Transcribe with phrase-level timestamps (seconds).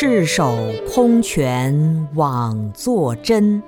[0.00, 0.56] 赤手
[0.88, 3.60] 空拳枉作针，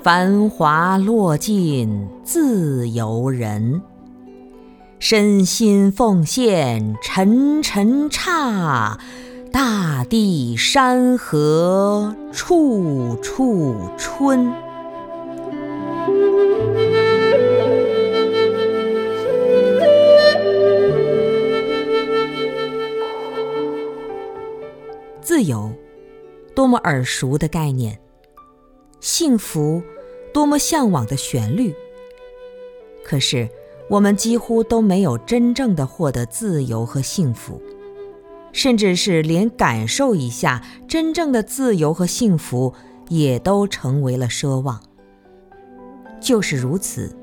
[0.00, 3.82] 繁华落尽自由人。
[4.98, 8.98] 身心奉献沉沉刹，
[9.52, 14.50] 大地山河处处春。
[25.22, 25.70] 自由，
[26.52, 27.94] 多么耳熟的概念；
[28.98, 29.80] 幸福，
[30.34, 31.72] 多么向往的旋律。
[33.04, 33.48] 可是，
[33.88, 37.62] 我们几乎都没有真正的获得自由和幸福，
[38.50, 42.74] 甚至是连感受一下真正的自由和幸福，
[43.08, 44.82] 也都成为了奢望。
[46.20, 47.14] 就是如此，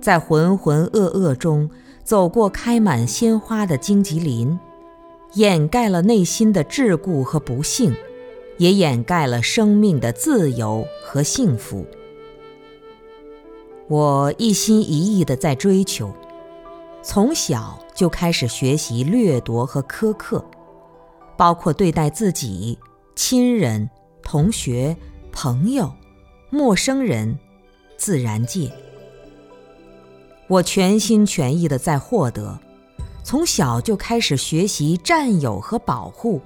[0.00, 1.68] 在浑浑噩噩中
[2.04, 4.56] 走过开满鲜花的荆棘林。
[5.34, 7.94] 掩盖了内心的桎梏和不幸，
[8.58, 11.84] 也掩盖了生命的自由和幸福。
[13.88, 16.14] 我一心一意地在追求，
[17.02, 20.44] 从小就开始学习掠夺和苛刻，
[21.36, 22.78] 包括对待自己、
[23.16, 23.90] 亲人、
[24.22, 24.96] 同学、
[25.32, 25.92] 朋友、
[26.48, 27.36] 陌生人、
[27.96, 28.70] 自然界。
[30.46, 32.58] 我全心全意地在获得。
[33.24, 36.42] 从小就开始学习占有和保护，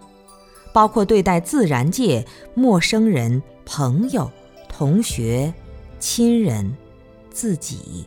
[0.73, 4.31] 包括对待自然界、陌生人、朋友、
[4.69, 5.53] 同学、
[5.99, 6.73] 亲人、
[7.31, 8.07] 自己。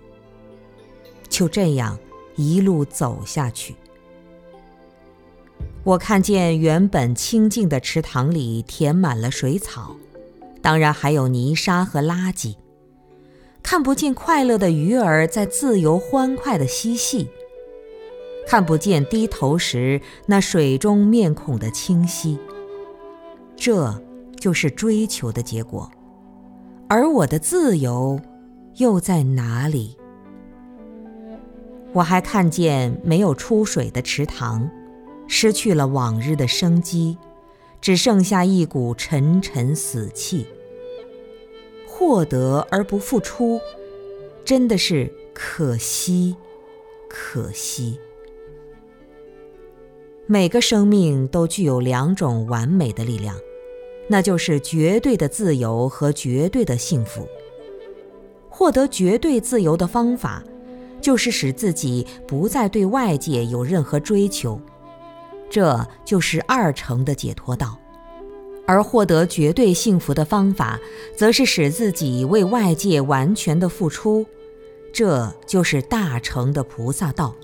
[1.27, 1.99] 就这样
[2.37, 3.75] 一路走下去，
[5.83, 9.95] 我看见原本清静的池塘里填满了水草，
[10.61, 12.55] 当然还有泥沙和垃圾，
[13.61, 17.29] 看不见快乐的鱼儿在自由欢快地嬉戏。
[18.47, 22.37] 看不见低头时那水中面孔的清晰，
[23.55, 24.01] 这
[24.39, 25.89] 就是追求的结果。
[26.89, 28.19] 而我的自由
[28.75, 29.95] 又在哪里？
[31.93, 34.69] 我还看见没有出水的池塘，
[35.27, 37.17] 失去了往日的生机，
[37.79, 40.47] 只剩下一股沉沉死气。
[41.87, 43.59] 获得而不付出，
[44.43, 46.35] 真的是可惜，
[47.07, 47.99] 可惜。
[50.31, 53.35] 每个生命都具有两种完美的力量，
[54.07, 57.27] 那就是绝对的自由和绝对的幸福。
[58.47, 60.41] 获得绝对自由的方法，
[61.01, 64.57] 就是使自己不再对外界有任何追求，
[65.49, 67.77] 这就是二成的解脱道；
[68.65, 70.79] 而获得绝对幸福的方法，
[71.13, 74.25] 则是使自己为外界完全的付出，
[74.93, 77.35] 这就是大成的菩萨道。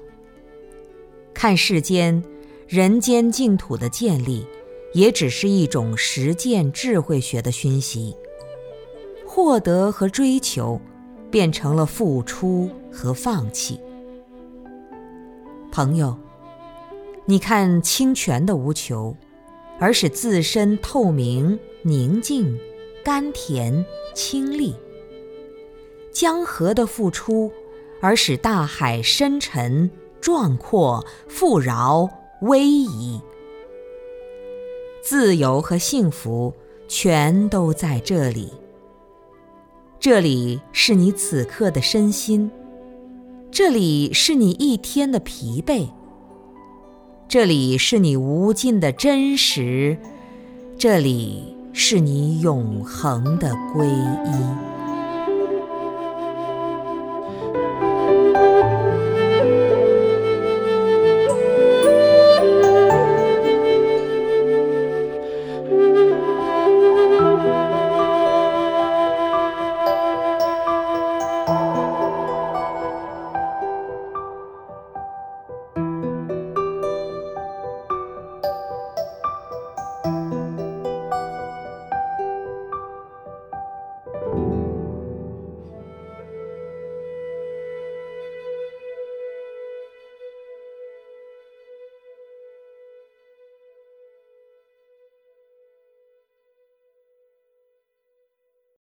[1.33, 2.23] 看世间。
[2.67, 4.45] 人间净土的建立，
[4.91, 8.13] 也只是一种实践智慧学的熏习。
[9.25, 10.81] 获得和追求，
[11.31, 13.79] 变成了付出和放弃。
[15.71, 16.17] 朋友，
[17.23, 19.15] 你看清泉的无求，
[19.79, 22.59] 而使自身透明、宁静、
[23.01, 24.73] 甘甜、清丽；
[26.11, 27.49] 江河的付出，
[28.01, 29.89] 而使大海深沉、
[30.19, 32.09] 壮阔、富饶。
[32.41, 33.19] 威仪、
[35.01, 36.53] 自由和幸福，
[36.87, 38.53] 全都在这里。
[39.99, 42.51] 这里是你此刻的身心，
[43.49, 45.87] 这里是你一天的疲惫，
[47.27, 49.97] 这里是你无尽的真实，
[50.77, 54.76] 这里是你永恒的皈依。